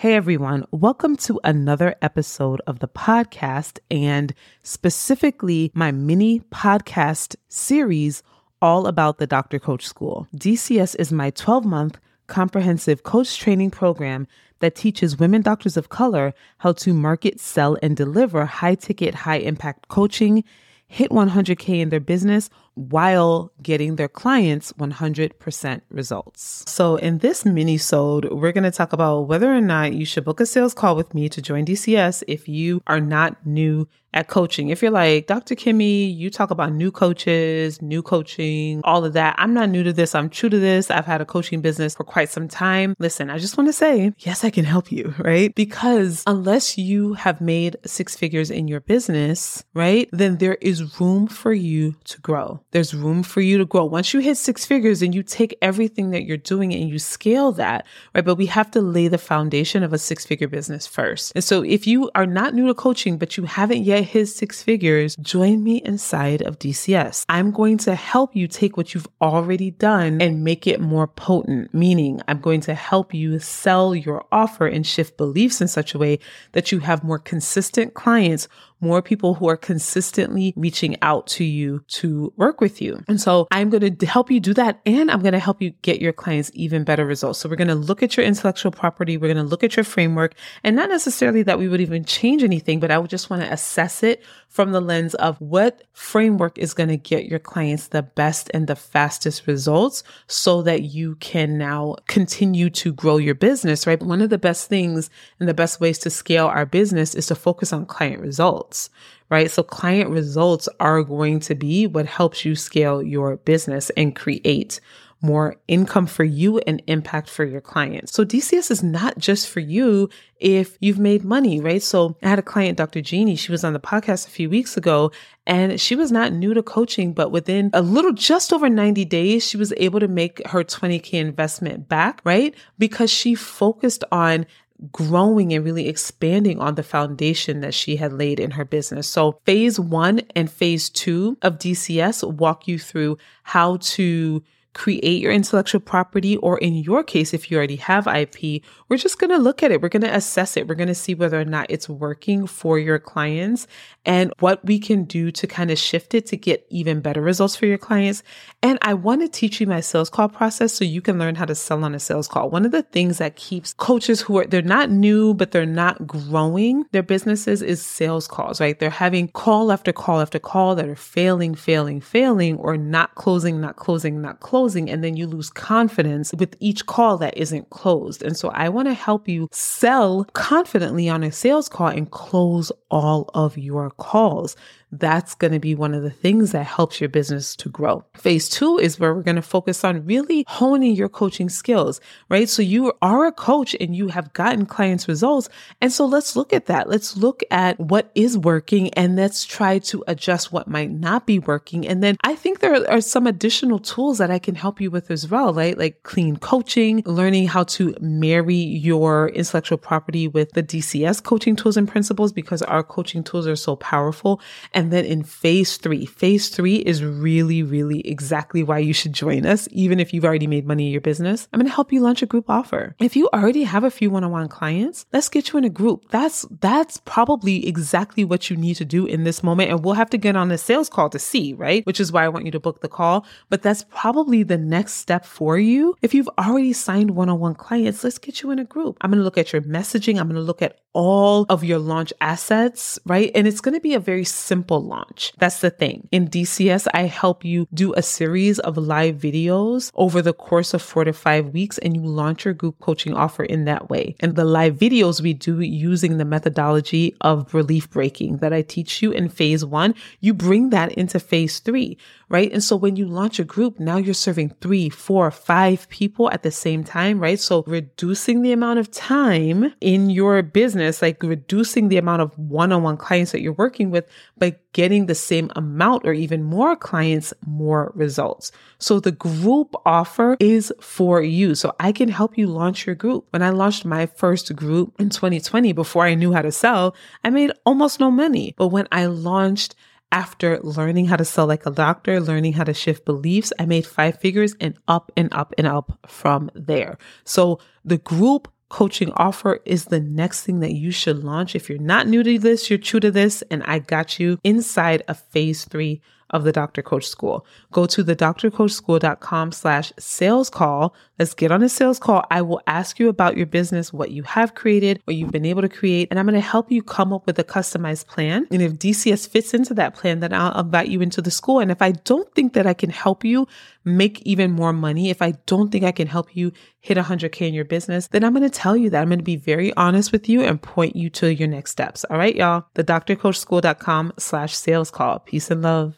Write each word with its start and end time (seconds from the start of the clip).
Hey 0.00 0.14
everyone, 0.14 0.64
welcome 0.70 1.16
to 1.16 1.40
another 1.42 1.96
episode 2.00 2.62
of 2.68 2.78
the 2.78 2.86
podcast 2.86 3.80
and 3.90 4.32
specifically 4.62 5.72
my 5.74 5.90
mini 5.90 6.38
podcast 6.52 7.34
series 7.48 8.22
all 8.62 8.86
about 8.86 9.18
the 9.18 9.26
Doctor 9.26 9.58
Coach 9.58 9.84
School. 9.84 10.28
DCS 10.36 10.94
is 11.00 11.10
my 11.10 11.30
12 11.30 11.64
month 11.64 11.98
comprehensive 12.28 13.02
coach 13.02 13.38
training 13.40 13.72
program 13.72 14.28
that 14.60 14.76
teaches 14.76 15.18
women 15.18 15.42
doctors 15.42 15.76
of 15.76 15.88
color 15.88 16.32
how 16.58 16.74
to 16.74 16.94
market, 16.94 17.40
sell, 17.40 17.76
and 17.82 17.96
deliver 17.96 18.44
high 18.44 18.76
ticket, 18.76 19.16
high 19.16 19.38
impact 19.38 19.88
coaching, 19.88 20.44
hit 20.86 21.10
100K 21.10 21.80
in 21.80 21.88
their 21.88 21.98
business 21.98 22.50
while 22.78 23.52
getting 23.60 23.96
their 23.96 24.08
clients 24.08 24.72
100% 24.74 25.80
results. 25.90 26.64
So 26.68 26.96
in 26.96 27.18
this 27.18 27.44
mini-sode, 27.44 28.32
we're 28.32 28.52
going 28.52 28.64
to 28.64 28.70
talk 28.70 28.92
about 28.92 29.22
whether 29.22 29.52
or 29.52 29.60
not 29.60 29.94
you 29.94 30.04
should 30.04 30.24
book 30.24 30.40
a 30.40 30.46
sales 30.46 30.74
call 30.74 30.94
with 30.94 31.12
me 31.12 31.28
to 31.28 31.42
join 31.42 31.66
DCS 31.66 32.22
if 32.28 32.48
you 32.48 32.80
are 32.86 33.00
not 33.00 33.44
new 33.44 33.88
at 34.14 34.28
coaching. 34.28 34.70
If 34.70 34.80
you're 34.80 34.90
like, 34.90 35.26
Dr. 35.26 35.54
Kimmy, 35.54 36.16
you 36.16 36.30
talk 36.30 36.50
about 36.50 36.72
new 36.72 36.90
coaches, 36.90 37.82
new 37.82 38.02
coaching, 38.02 38.80
all 38.84 39.04
of 39.04 39.12
that. 39.12 39.34
I'm 39.38 39.52
not 39.52 39.68
new 39.68 39.82
to 39.82 39.92
this. 39.92 40.14
I'm 40.14 40.30
true 40.30 40.48
to 40.48 40.58
this. 40.58 40.90
I've 40.90 41.04
had 41.04 41.20
a 41.20 41.26
coaching 41.26 41.60
business 41.60 41.94
for 41.94 42.04
quite 42.04 42.30
some 42.30 42.48
time. 42.48 42.94
Listen, 42.98 43.28
I 43.28 43.38
just 43.38 43.58
want 43.58 43.68
to 43.68 43.72
say, 43.72 44.12
yes, 44.18 44.44
I 44.44 44.50
can 44.50 44.64
help 44.64 44.90
you, 44.90 45.14
right? 45.18 45.54
Because 45.54 46.22
unless 46.26 46.78
you 46.78 47.14
have 47.14 47.40
made 47.40 47.76
six 47.84 48.16
figures 48.16 48.50
in 48.50 48.66
your 48.66 48.80
business, 48.80 49.64
right, 49.74 50.08
then 50.12 50.38
there 50.38 50.56
is 50.56 50.98
room 51.00 51.26
for 51.26 51.52
you 51.52 51.94
to 52.04 52.20
grow. 52.20 52.62
There's 52.70 52.92
room 52.92 53.22
for 53.22 53.40
you 53.40 53.56
to 53.56 53.64
grow. 53.64 53.86
Once 53.86 54.12
you 54.12 54.20
hit 54.20 54.36
six 54.36 54.66
figures 54.66 55.00
and 55.00 55.14
you 55.14 55.22
take 55.22 55.56
everything 55.62 56.10
that 56.10 56.24
you're 56.24 56.36
doing 56.36 56.74
and 56.74 56.90
you 56.90 56.98
scale 56.98 57.50
that, 57.52 57.86
right? 58.14 58.24
But 58.24 58.34
we 58.34 58.44
have 58.46 58.70
to 58.72 58.82
lay 58.82 59.08
the 59.08 59.16
foundation 59.16 59.82
of 59.82 59.94
a 59.94 59.98
six 59.98 60.26
figure 60.26 60.48
business 60.48 60.86
first. 60.86 61.32
And 61.34 61.42
so 61.42 61.62
if 61.62 61.86
you 61.86 62.10
are 62.14 62.26
not 62.26 62.52
new 62.52 62.66
to 62.66 62.74
coaching, 62.74 63.16
but 63.16 63.38
you 63.38 63.44
haven't 63.44 63.84
yet 63.84 64.04
hit 64.04 64.26
six 64.26 64.62
figures, 64.62 65.16
join 65.16 65.64
me 65.64 65.80
inside 65.82 66.42
of 66.42 66.58
DCS. 66.58 67.24
I'm 67.30 67.52
going 67.52 67.78
to 67.78 67.94
help 67.94 68.36
you 68.36 68.46
take 68.46 68.76
what 68.76 68.92
you've 68.92 69.08
already 69.22 69.70
done 69.70 70.20
and 70.20 70.44
make 70.44 70.66
it 70.66 70.78
more 70.78 71.06
potent, 71.06 71.72
meaning 71.72 72.20
I'm 72.28 72.40
going 72.40 72.60
to 72.62 72.74
help 72.74 73.14
you 73.14 73.38
sell 73.38 73.94
your 73.94 74.26
offer 74.30 74.66
and 74.66 74.86
shift 74.86 75.16
beliefs 75.16 75.62
in 75.62 75.68
such 75.68 75.94
a 75.94 75.98
way 75.98 76.18
that 76.52 76.70
you 76.70 76.80
have 76.80 77.02
more 77.02 77.18
consistent 77.18 77.94
clients 77.94 78.46
more 78.80 79.02
people 79.02 79.34
who 79.34 79.48
are 79.48 79.56
consistently 79.56 80.52
reaching 80.56 80.96
out 81.02 81.26
to 81.26 81.44
you 81.44 81.82
to 81.88 82.32
work 82.36 82.60
with 82.60 82.80
you. 82.80 83.02
And 83.08 83.20
so 83.20 83.48
I'm 83.50 83.70
going 83.70 83.96
to 83.96 84.06
help 84.06 84.30
you 84.30 84.40
do 84.40 84.54
that. 84.54 84.80
And 84.86 85.10
I'm 85.10 85.20
going 85.20 85.32
to 85.32 85.38
help 85.38 85.60
you 85.60 85.70
get 85.82 86.00
your 86.00 86.12
clients 86.12 86.50
even 86.54 86.84
better 86.84 87.04
results. 87.04 87.40
So 87.40 87.48
we're 87.48 87.56
going 87.56 87.68
to 87.68 87.74
look 87.74 88.02
at 88.02 88.16
your 88.16 88.24
intellectual 88.24 88.70
property. 88.70 89.16
We're 89.16 89.32
going 89.32 89.44
to 89.44 89.50
look 89.50 89.64
at 89.64 89.76
your 89.76 89.84
framework 89.84 90.34
and 90.64 90.76
not 90.76 90.88
necessarily 90.88 91.42
that 91.42 91.58
we 91.58 91.68
would 91.68 91.80
even 91.80 92.04
change 92.04 92.42
anything, 92.42 92.80
but 92.80 92.90
I 92.90 92.98
would 92.98 93.10
just 93.10 93.30
want 93.30 93.42
to 93.42 93.52
assess 93.52 94.02
it 94.02 94.22
from 94.48 94.72
the 94.72 94.80
lens 94.80 95.14
of 95.16 95.40
what 95.40 95.82
framework 95.92 96.58
is 96.58 96.74
going 96.74 96.88
to 96.88 96.96
get 96.96 97.26
your 97.26 97.38
clients 97.38 97.88
the 97.88 98.02
best 98.02 98.50
and 98.54 98.66
the 98.66 98.76
fastest 98.76 99.46
results 99.46 100.02
so 100.26 100.62
that 100.62 100.82
you 100.82 101.14
can 101.16 101.58
now 101.58 101.94
continue 102.08 102.70
to 102.70 102.92
grow 102.92 103.18
your 103.18 103.34
business, 103.34 103.86
right? 103.86 104.02
One 104.02 104.22
of 104.22 104.30
the 104.30 104.38
best 104.38 104.68
things 104.68 105.10
and 105.38 105.48
the 105.48 105.54
best 105.54 105.80
ways 105.80 105.98
to 106.00 106.10
scale 106.10 106.46
our 106.46 106.66
business 106.66 107.14
is 107.14 107.26
to 107.26 107.34
focus 107.34 107.72
on 107.72 107.86
client 107.86 108.20
results 108.20 108.90
right? 109.30 109.50
So 109.50 109.62
client 109.62 110.10
results 110.10 110.68
are 110.80 111.02
going 111.02 111.40
to 111.40 111.54
be 111.54 111.86
what 111.86 112.06
helps 112.06 112.44
you 112.44 112.54
scale 112.54 113.02
your 113.02 113.36
business 113.36 113.90
and 113.90 114.16
create 114.16 114.80
more 115.20 115.56
income 115.66 116.06
for 116.06 116.24
you 116.24 116.58
and 116.58 116.80
impact 116.86 117.28
for 117.28 117.44
your 117.44 117.60
clients. 117.60 118.12
So 118.12 118.24
DCS 118.24 118.70
is 118.70 118.82
not 118.82 119.18
just 119.18 119.48
for 119.48 119.60
you 119.60 120.08
if 120.38 120.78
you've 120.80 120.98
made 120.98 121.24
money, 121.24 121.60
right? 121.60 121.82
So 121.82 122.16
I 122.22 122.28
had 122.28 122.38
a 122.38 122.42
client, 122.42 122.78
Dr. 122.78 123.00
Jeannie, 123.00 123.34
she 123.34 123.50
was 123.50 123.64
on 123.64 123.72
the 123.72 123.80
podcast 123.80 124.28
a 124.28 124.30
few 124.30 124.48
weeks 124.48 124.76
ago 124.76 125.10
and 125.46 125.80
she 125.80 125.96
was 125.96 126.12
not 126.12 126.32
new 126.32 126.54
to 126.54 126.62
coaching, 126.62 127.12
but 127.12 127.32
within 127.32 127.70
a 127.72 127.82
little, 127.82 128.12
just 128.12 128.52
over 128.52 128.68
90 128.68 129.04
days, 129.06 129.44
she 129.44 129.56
was 129.56 129.72
able 129.76 129.98
to 129.98 130.08
make 130.08 130.46
her 130.46 130.62
20K 130.62 131.14
investment 131.14 131.88
back, 131.88 132.20
right? 132.24 132.54
Because 132.78 133.10
she 133.10 133.34
focused 133.34 134.04
on 134.12 134.46
growing 134.92 135.52
and 135.52 135.64
really 135.64 135.88
expanding 135.88 136.60
on 136.60 136.76
the 136.76 136.84
foundation 136.84 137.60
that 137.60 137.74
she 137.74 137.96
had 137.96 138.12
laid 138.12 138.38
in 138.38 138.52
her 138.52 138.64
business. 138.64 139.08
So 139.08 139.40
phase 139.44 139.80
one 139.80 140.20
and 140.36 140.48
phase 140.48 140.88
two 140.88 141.36
of 141.42 141.58
DCS 141.58 142.22
walk 142.34 142.68
you 142.68 142.78
through 142.78 143.18
how 143.42 143.78
to 143.78 144.44
create 144.78 145.20
your 145.20 145.32
intellectual 145.32 145.80
property, 145.80 146.36
or 146.36 146.56
in 146.58 146.76
your 146.76 147.02
case, 147.02 147.34
if 147.34 147.50
you 147.50 147.56
already 147.56 147.76
have 147.76 148.06
IP, 148.06 148.62
we're 148.88 148.96
just 148.96 149.18
going 149.18 149.30
to 149.30 149.36
look 149.36 149.60
at 149.64 149.72
it. 149.72 149.82
We're 149.82 149.88
going 149.88 150.02
to 150.02 150.14
assess 150.14 150.56
it. 150.56 150.68
We're 150.68 150.76
going 150.76 150.86
to 150.86 150.94
see 150.94 151.16
whether 151.16 151.38
or 151.38 151.44
not 151.44 151.66
it's 151.68 151.88
working 151.88 152.46
for 152.46 152.78
your 152.78 153.00
clients 153.00 153.66
and 154.04 154.32
what 154.38 154.64
we 154.64 154.78
can 154.78 155.02
do 155.02 155.32
to 155.32 155.48
kind 155.48 155.72
of 155.72 155.78
shift 155.78 156.14
it 156.14 156.26
to 156.26 156.36
get 156.36 156.64
even 156.70 157.00
better 157.00 157.20
results 157.20 157.56
for 157.56 157.66
your 157.66 157.76
clients. 157.76 158.22
And 158.62 158.78
I 158.80 158.94
want 158.94 159.20
to 159.22 159.28
teach 159.28 159.60
you 159.60 159.66
my 159.66 159.80
sales 159.80 160.08
call 160.08 160.28
process 160.28 160.72
so 160.72 160.84
you 160.84 161.02
can 161.02 161.18
learn 161.18 161.34
how 161.34 161.44
to 161.46 161.56
sell 161.56 161.82
on 161.82 161.92
a 161.92 161.98
sales 161.98 162.28
call. 162.28 162.48
One 162.48 162.64
of 162.64 162.70
the 162.70 162.82
things 162.82 163.18
that 163.18 163.34
keeps 163.34 163.72
coaches 163.72 164.20
who 164.20 164.38
are, 164.38 164.46
they're 164.46 164.62
not 164.62 164.90
new, 164.90 165.34
but 165.34 165.50
they're 165.50 165.66
not 165.66 166.06
growing 166.06 166.84
their 166.92 167.02
businesses 167.02 167.62
is 167.62 167.84
sales 167.84 168.28
calls, 168.28 168.60
right? 168.60 168.78
They're 168.78 168.90
having 168.90 169.26
call 169.26 169.72
after 169.72 169.92
call 169.92 170.20
after 170.20 170.38
call 170.38 170.76
that 170.76 170.88
are 170.88 170.94
failing, 170.94 171.56
failing, 171.56 172.00
failing, 172.00 172.58
or 172.58 172.76
not 172.76 173.16
closing, 173.16 173.60
not 173.60 173.74
closing, 173.74 174.22
not 174.22 174.38
closing 174.38 174.67
closing 174.68 174.90
and 174.90 175.02
then 175.02 175.16
you 175.16 175.26
lose 175.26 175.48
confidence 175.48 176.34
with 176.36 176.54
each 176.60 176.84
call 176.84 177.16
that 177.16 177.34
isn't 177.38 177.70
closed. 177.70 178.22
And 178.22 178.36
so 178.36 178.50
I 178.50 178.68
want 178.68 178.86
to 178.88 178.92
help 178.92 179.26
you 179.26 179.48
sell 179.50 180.24
confidently 180.34 181.08
on 181.08 181.24
a 181.24 181.32
sales 181.32 181.70
call 181.70 181.86
and 181.88 182.10
close 182.10 182.70
all 182.90 183.30
of 183.32 183.56
your 183.56 183.90
calls 183.92 184.56
that's 184.90 185.34
going 185.34 185.52
to 185.52 185.58
be 185.58 185.74
one 185.74 185.94
of 185.94 186.02
the 186.02 186.10
things 186.10 186.52
that 186.52 186.64
helps 186.64 187.00
your 187.00 187.08
business 187.08 187.54
to 187.56 187.68
grow. 187.68 188.04
Phase 188.14 188.48
two 188.48 188.78
is 188.78 188.98
where 188.98 189.14
we're 189.14 189.22
going 189.22 189.36
to 189.36 189.42
focus 189.42 189.84
on 189.84 190.06
really 190.06 190.44
honing 190.48 190.94
your 190.94 191.08
coaching 191.08 191.48
skills, 191.48 192.00
right? 192.28 192.48
So 192.48 192.62
you 192.62 192.92
are 193.02 193.26
a 193.26 193.32
coach 193.32 193.76
and 193.80 193.94
you 193.94 194.08
have 194.08 194.32
gotten 194.32 194.66
clients 194.66 195.08
results. 195.08 195.48
And 195.80 195.92
so 195.92 196.06
let's 196.06 196.36
look 196.36 196.52
at 196.52 196.66
that. 196.66 196.88
Let's 196.88 197.16
look 197.16 197.42
at 197.50 197.78
what 197.78 198.10
is 198.14 198.38
working 198.38 198.92
and 198.94 199.16
let's 199.16 199.44
try 199.44 199.78
to 199.80 200.04
adjust 200.06 200.52
what 200.52 200.68
might 200.68 200.90
not 200.90 201.26
be 201.26 201.38
working. 201.38 201.86
And 201.86 202.02
then 202.02 202.16
I 202.22 202.34
think 202.34 202.60
there 202.60 202.90
are 202.90 203.00
some 203.00 203.26
additional 203.26 203.78
tools 203.78 204.18
that 204.18 204.30
I 204.30 204.38
can 204.38 204.54
help 204.54 204.80
you 204.80 204.90
with 204.90 205.10
as 205.10 205.28
well, 205.28 205.52
right? 205.52 205.76
Like 205.76 206.02
clean 206.02 206.36
coaching, 206.38 207.02
learning 207.04 207.48
how 207.48 207.64
to 207.64 207.94
marry 208.00 208.54
your 208.54 209.28
intellectual 209.30 209.78
property 209.78 210.28
with 210.28 210.52
the 210.52 210.62
DCS 210.62 211.22
coaching 211.22 211.56
tools 211.56 211.76
and 211.76 211.88
principles 211.88 212.32
because 212.32 212.62
our 212.62 212.82
coaching 212.82 213.22
tools 213.22 213.46
are 213.46 213.56
so 213.56 213.76
powerful. 213.76 214.40
And 214.78 214.92
then 214.92 215.04
in 215.04 215.24
phase 215.24 215.76
three, 215.76 216.06
phase 216.06 216.50
three 216.50 216.76
is 216.76 217.02
really, 217.02 217.64
really 217.64 217.98
exactly 218.06 218.62
why 218.62 218.78
you 218.78 218.92
should 218.92 219.12
join 219.12 219.44
us. 219.44 219.66
Even 219.72 219.98
if 219.98 220.14
you've 220.14 220.24
already 220.24 220.46
made 220.46 220.68
money 220.68 220.86
in 220.86 220.92
your 220.92 221.00
business, 221.00 221.48
I'm 221.52 221.58
going 221.58 221.68
to 221.68 221.74
help 221.74 221.92
you 221.92 222.00
launch 222.00 222.22
a 222.22 222.26
group 222.26 222.48
offer. 222.48 222.94
If 223.00 223.16
you 223.16 223.28
already 223.34 223.64
have 223.64 223.82
a 223.82 223.90
few 223.90 224.08
one-on-one 224.08 224.46
clients, 224.46 225.04
let's 225.12 225.28
get 225.28 225.50
you 225.50 225.58
in 225.58 225.64
a 225.64 225.68
group. 225.68 226.08
That's, 226.10 226.46
that's 226.60 226.98
probably 226.98 227.66
exactly 227.66 228.24
what 228.24 228.50
you 228.50 228.56
need 228.56 228.76
to 228.76 228.84
do 228.84 229.04
in 229.04 229.24
this 229.24 229.42
moment. 229.42 229.72
And 229.72 229.84
we'll 229.84 229.94
have 229.94 230.10
to 230.10 230.16
get 230.16 230.36
on 230.36 230.52
a 230.52 230.58
sales 230.58 230.88
call 230.88 231.10
to 231.10 231.18
see, 231.18 231.54
right? 231.54 231.84
Which 231.84 231.98
is 231.98 232.12
why 232.12 232.24
I 232.24 232.28
want 232.28 232.44
you 232.44 232.52
to 232.52 232.60
book 232.60 232.80
the 232.80 232.88
call. 232.88 233.26
But 233.48 233.62
that's 233.62 233.84
probably 233.90 234.44
the 234.44 234.58
next 234.58 234.92
step 234.92 235.26
for 235.26 235.58
you. 235.58 235.96
If 236.02 236.14
you've 236.14 236.30
already 236.38 236.72
signed 236.72 237.10
one-on-one 237.10 237.56
clients, 237.56 238.04
let's 238.04 238.18
get 238.18 238.42
you 238.42 238.52
in 238.52 238.60
a 238.60 238.64
group. 238.64 238.96
I'm 239.00 239.10
going 239.10 239.18
to 239.18 239.24
look 239.24 239.38
at 239.38 239.52
your 239.52 239.62
messaging. 239.62 240.20
I'm 240.20 240.28
going 240.28 240.36
to 240.36 240.40
look 240.40 240.62
at 240.62 240.78
all 240.98 241.46
of 241.48 241.62
your 241.62 241.78
launch 241.78 242.12
assets, 242.20 242.98
right? 243.06 243.30
And 243.32 243.46
it's 243.46 243.60
going 243.60 243.74
to 243.74 243.80
be 243.80 243.94
a 243.94 244.00
very 244.00 244.24
simple 244.24 244.82
launch. 244.82 245.32
That's 245.38 245.60
the 245.60 245.70
thing. 245.70 246.08
In 246.10 246.26
DCS, 246.26 246.88
I 246.92 247.02
help 247.02 247.44
you 247.44 247.68
do 247.72 247.94
a 247.94 248.02
series 248.02 248.58
of 248.58 248.76
live 248.76 249.14
videos 249.14 249.92
over 249.94 250.20
the 250.20 250.32
course 250.32 250.74
of 250.74 250.82
four 250.82 251.04
to 251.04 251.12
five 251.12 251.50
weeks, 251.50 251.78
and 251.78 251.94
you 251.94 252.02
launch 252.02 252.44
your 252.44 252.52
group 252.52 252.80
coaching 252.80 253.14
offer 253.14 253.44
in 253.44 253.64
that 253.66 253.88
way. 253.88 254.16
And 254.18 254.34
the 254.34 254.44
live 254.44 254.74
videos 254.74 255.20
we 255.20 255.34
do 255.34 255.60
using 255.60 256.18
the 256.18 256.24
methodology 256.24 257.14
of 257.20 257.46
belief 257.46 257.88
breaking 257.88 258.38
that 258.38 258.52
I 258.52 258.62
teach 258.62 259.00
you 259.00 259.12
in 259.12 259.28
phase 259.28 259.64
one, 259.64 259.94
you 260.18 260.34
bring 260.34 260.70
that 260.70 260.90
into 260.94 261.20
phase 261.20 261.60
three, 261.60 261.96
right? 262.28 262.50
And 262.52 262.64
so 262.64 262.74
when 262.74 262.96
you 262.96 263.06
launch 263.06 263.38
a 263.38 263.44
group, 263.44 263.78
now 263.78 263.98
you're 263.98 264.14
serving 264.14 264.50
three, 264.60 264.88
four, 264.88 265.30
five 265.30 265.88
people 265.90 266.28
at 266.32 266.42
the 266.42 266.50
same 266.50 266.82
time, 266.82 267.20
right? 267.20 267.38
So 267.38 267.62
reducing 267.68 268.42
the 268.42 268.50
amount 268.50 268.80
of 268.80 268.90
time 268.90 269.72
in 269.80 270.10
your 270.10 270.42
business, 270.42 270.87
like 271.02 271.22
reducing 271.22 271.88
the 271.88 271.96
amount 271.98 272.22
of 272.22 272.36
one 272.38 272.72
on 272.72 272.82
one 272.82 272.96
clients 272.96 273.32
that 273.32 273.40
you're 273.40 273.52
working 273.52 273.90
with, 273.90 274.08
but 274.36 274.60
getting 274.72 275.06
the 275.06 275.14
same 275.14 275.50
amount 275.56 276.06
or 276.06 276.12
even 276.12 276.42
more 276.42 276.76
clients, 276.76 277.32
more 277.46 277.92
results. 277.94 278.50
So 278.78 279.00
the 279.00 279.12
group 279.12 279.74
offer 279.84 280.36
is 280.40 280.72
for 280.80 281.22
you. 281.22 281.54
So 281.54 281.74
I 281.78 281.92
can 281.92 282.08
help 282.08 282.38
you 282.38 282.46
launch 282.46 282.86
your 282.86 282.94
group. 282.94 283.26
When 283.30 283.42
I 283.42 283.50
launched 283.50 283.84
my 283.84 284.06
first 284.06 284.54
group 284.56 284.94
in 284.98 285.10
2020, 285.10 285.72
before 285.72 286.04
I 286.04 286.14
knew 286.14 286.32
how 286.32 286.42
to 286.42 286.52
sell, 286.52 286.96
I 287.24 287.30
made 287.30 287.52
almost 287.66 288.00
no 288.00 288.10
money. 288.10 288.54
But 288.56 288.68
when 288.68 288.88
I 288.90 289.06
launched 289.06 289.74
after 290.10 290.58
learning 290.60 291.06
how 291.06 291.16
to 291.16 291.24
sell 291.24 291.46
like 291.46 291.66
a 291.66 291.70
doctor, 291.70 292.20
learning 292.20 292.54
how 292.54 292.64
to 292.64 292.74
shift 292.74 293.04
beliefs, 293.04 293.52
I 293.58 293.66
made 293.66 293.86
five 293.86 294.18
figures 294.18 294.54
and 294.60 294.78
up 294.88 295.12
and 295.16 295.28
up 295.32 295.54
and 295.58 295.66
up 295.66 295.98
from 296.06 296.50
there. 296.54 296.98
So 297.24 297.60
the 297.84 297.98
group 297.98 298.48
coaching 298.68 299.12
offer 299.12 299.60
is 299.64 299.86
the 299.86 300.00
next 300.00 300.44
thing 300.44 300.60
that 300.60 300.72
you 300.72 300.90
should 300.90 301.24
launch. 301.24 301.54
If 301.54 301.68
you're 301.68 301.78
not 301.78 302.06
new 302.06 302.22
to 302.22 302.38
this, 302.38 302.68
you're 302.68 302.78
true 302.78 303.00
to 303.00 303.10
this, 303.10 303.42
and 303.50 303.62
I 303.64 303.78
got 303.78 304.18
you 304.18 304.38
inside 304.44 305.02
of 305.08 305.20
phase 305.30 305.64
three 305.64 306.02
of 306.30 306.44
the 306.44 306.52
Dr. 306.52 306.82
Coach 306.82 307.06
School. 307.06 307.46
Go 307.72 307.86
to 307.86 308.02
the 308.02 308.16
drcoachschool.com 308.16 309.52
slash 309.52 309.92
sales 309.98 310.50
call. 310.50 310.94
Let's 311.18 311.34
get 311.34 311.50
on 311.50 311.62
a 311.62 311.68
sales 311.68 311.98
call. 311.98 312.24
I 312.30 312.42
will 312.42 312.60
ask 312.66 312.98
you 312.98 313.08
about 313.08 313.36
your 313.36 313.46
business, 313.46 313.92
what 313.92 314.10
you 314.10 314.22
have 314.24 314.54
created, 314.54 315.00
what 315.04 315.16
you've 315.16 315.32
been 315.32 315.46
able 315.46 315.62
to 315.62 315.68
create, 315.68 316.08
and 316.10 316.18
I'm 316.18 316.26
going 316.26 316.34
to 316.34 316.40
help 316.40 316.70
you 316.70 316.82
come 316.82 317.12
up 317.12 317.26
with 317.26 317.38
a 317.38 317.44
customized 317.44 318.06
plan. 318.06 318.46
And 318.50 318.62
if 318.62 318.74
DCS 318.74 319.28
fits 319.28 319.54
into 319.54 319.74
that 319.74 319.94
plan, 319.94 320.20
then 320.20 320.32
I'll 320.32 320.58
invite 320.60 320.88
you 320.88 321.00
into 321.00 321.22
the 321.22 321.30
school. 321.30 321.60
And 321.60 321.70
if 321.70 321.82
I 321.82 321.92
don't 321.92 322.32
think 322.34 322.52
that 322.52 322.66
I 322.66 322.74
can 322.74 322.90
help 322.90 323.24
you 323.24 323.46
make 323.84 324.20
even 324.22 324.50
more 324.50 324.72
money, 324.72 325.10
if 325.10 325.22
I 325.22 325.32
don't 325.46 325.72
think 325.72 325.84
I 325.84 325.92
can 325.92 326.06
help 326.06 326.36
you 326.36 326.52
hit 326.80 326.98
100K 326.98 327.48
in 327.48 327.54
your 327.54 327.64
business, 327.64 328.08
then 328.08 328.24
I'm 328.24 328.32
going 328.32 328.48
to 328.48 328.50
tell 328.50 328.76
you 328.76 328.90
that. 328.90 329.02
I'm 329.02 329.08
going 329.08 329.18
to 329.18 329.24
be 329.24 329.36
very 329.36 329.74
honest 329.74 330.12
with 330.12 330.28
you 330.28 330.42
and 330.42 330.60
point 330.60 330.94
you 330.94 331.10
to 331.10 331.32
your 331.32 331.48
next 331.48 331.72
steps. 331.72 332.04
All 332.04 332.18
right, 332.18 332.34
y'all. 332.34 332.66
The 332.74 332.84
drcoachschool.com 332.84 334.12
slash 334.18 334.54
sales 334.54 334.90
call. 334.90 335.20
Peace 335.20 335.50
and 335.50 335.62
love. 335.62 335.96